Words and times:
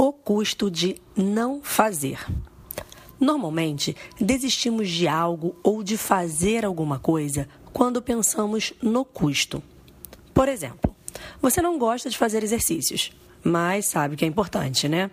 O 0.00 0.12
custo 0.12 0.70
de 0.70 0.96
não 1.16 1.60
fazer. 1.60 2.24
Normalmente, 3.18 3.96
desistimos 4.18 4.88
de 4.88 5.08
algo 5.08 5.56
ou 5.60 5.82
de 5.82 5.96
fazer 5.96 6.64
alguma 6.64 7.00
coisa 7.00 7.48
quando 7.72 8.00
pensamos 8.00 8.72
no 8.80 9.04
custo. 9.04 9.60
Por 10.32 10.48
exemplo, 10.48 10.94
você 11.42 11.60
não 11.60 11.76
gosta 11.78 12.08
de 12.08 12.16
fazer 12.16 12.44
exercícios, 12.44 13.10
mas 13.42 13.86
sabe 13.86 14.14
que 14.14 14.24
é 14.24 14.28
importante, 14.28 14.88
né? 14.88 15.10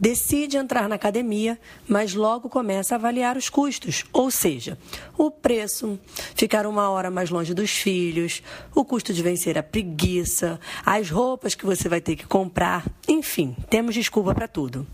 Decide 0.00 0.56
entrar 0.56 0.88
na 0.88 0.94
academia, 0.94 1.60
mas 1.86 2.14
logo 2.14 2.48
começa 2.48 2.94
a 2.94 2.96
avaliar 2.96 3.36
os 3.36 3.50
custos, 3.50 4.02
ou 4.14 4.30
seja, 4.30 4.78
o 5.18 5.30
preço, 5.30 6.00
ficar 6.34 6.64
uma 6.66 6.88
hora 6.88 7.10
mais 7.10 7.28
longe 7.28 7.52
dos 7.52 7.70
filhos, 7.70 8.42
o 8.74 8.82
custo 8.82 9.12
de 9.12 9.22
vencer 9.22 9.58
a 9.58 9.62
preguiça, 9.62 10.58
as 10.86 11.10
roupas 11.10 11.54
que 11.54 11.66
você 11.66 11.86
vai 11.86 12.00
ter 12.00 12.16
que 12.16 12.26
comprar, 12.26 12.86
enfim, 13.06 13.54
temos 13.68 13.94
desculpa 13.94 14.34
para 14.34 14.48
tudo. 14.48 14.86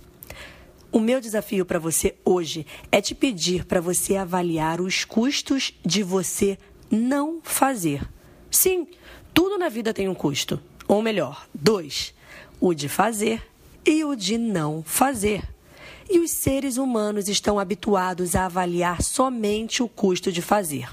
O 0.91 0.99
meu 0.99 1.21
desafio 1.21 1.65
para 1.65 1.79
você 1.79 2.17
hoje 2.25 2.67
é 2.91 3.01
te 3.01 3.15
pedir 3.15 3.65
para 3.65 3.81
você 3.81 4.17
avaliar 4.17 4.81
os 4.81 5.05
custos 5.05 5.73
de 5.85 6.03
você 6.03 6.59
não 6.91 7.39
fazer. 7.45 8.03
Sim, 8.51 8.89
tudo 9.33 9.57
na 9.57 9.69
vida 9.69 9.95
tem 9.95 10.09
um 10.09 10.15
custo. 10.15 10.61
Ou 10.89 11.01
melhor, 11.01 11.47
dois: 11.55 12.13
o 12.61 12.73
de 12.75 12.89
fazer 12.89 13.43
e 13.87 14.05
o 14.05 14.17
de 14.17 14.37
não 14.37 14.83
fazer. 14.83 15.43
E 16.09 16.19
os 16.19 16.33
seres 16.33 16.77
humanos 16.77 17.29
estão 17.29 17.59
habituados 17.59 18.35
a 18.35 18.47
avaliar 18.47 19.03
somente 19.03 19.83
o 19.83 19.89
custo 19.89 20.31
de 20.31 20.43
fazer. 20.43 20.89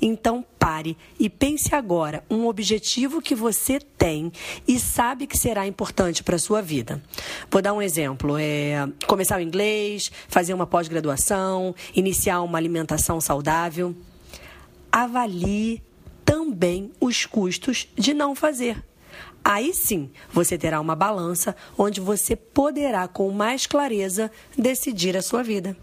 Então 0.00 0.44
pare 0.58 0.96
e 1.18 1.30
pense 1.30 1.74
agora 1.74 2.22
um 2.28 2.46
objetivo 2.46 3.22
que 3.22 3.34
você 3.34 3.78
tem 3.78 4.30
e 4.68 4.78
sabe 4.78 5.26
que 5.26 5.38
será 5.38 5.66
importante 5.66 6.22
para 6.22 6.36
a 6.36 6.38
sua 6.38 6.60
vida. 6.60 7.02
Vou 7.50 7.62
dar 7.62 7.72
um 7.72 7.80
exemplo: 7.80 8.36
é 8.38 8.86
começar 9.06 9.38
o 9.38 9.42
inglês, 9.42 10.10
fazer 10.28 10.52
uma 10.52 10.66
pós-graduação, 10.66 11.74
iniciar 11.94 12.42
uma 12.42 12.58
alimentação 12.58 13.20
saudável. 13.20 13.96
Avalie 14.92 15.82
também 16.26 16.90
os 17.00 17.24
custos 17.24 17.88
de 17.96 18.12
não 18.12 18.34
fazer. 18.34 18.84
Aí 19.44 19.72
sim, 19.72 20.10
você 20.32 20.58
terá 20.58 20.80
uma 20.80 20.96
balança 20.96 21.54
onde 21.78 22.00
você 22.00 22.34
poderá 22.34 23.06
com 23.06 23.30
mais 23.30 23.66
clareza 23.66 24.30
decidir 24.56 25.16
a 25.16 25.22
sua 25.22 25.42
vida. 25.42 25.76